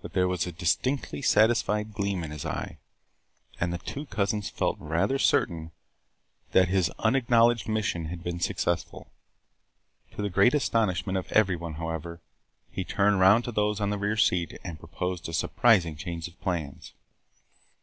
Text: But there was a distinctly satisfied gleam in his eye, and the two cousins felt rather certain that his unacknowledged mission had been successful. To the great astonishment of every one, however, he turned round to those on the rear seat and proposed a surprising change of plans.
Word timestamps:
But 0.00 0.14
there 0.14 0.26
was 0.28 0.46
a 0.46 0.50
distinctly 0.52 1.20
satisfied 1.20 1.92
gleam 1.92 2.24
in 2.24 2.30
his 2.30 2.46
eye, 2.46 2.78
and 3.60 3.70
the 3.70 3.76
two 3.76 4.06
cousins 4.06 4.48
felt 4.48 4.78
rather 4.80 5.18
certain 5.18 5.72
that 6.52 6.68
his 6.68 6.88
unacknowledged 7.00 7.68
mission 7.68 8.06
had 8.06 8.24
been 8.24 8.40
successful. 8.40 9.08
To 10.12 10.22
the 10.22 10.30
great 10.30 10.54
astonishment 10.54 11.18
of 11.18 11.30
every 11.32 11.54
one, 11.54 11.74
however, 11.74 12.22
he 12.70 12.82
turned 12.82 13.20
round 13.20 13.44
to 13.44 13.52
those 13.52 13.78
on 13.78 13.90
the 13.90 13.98
rear 13.98 14.16
seat 14.16 14.58
and 14.64 14.78
proposed 14.80 15.28
a 15.28 15.34
surprising 15.34 15.96
change 15.96 16.28
of 16.28 16.40
plans. 16.40 16.94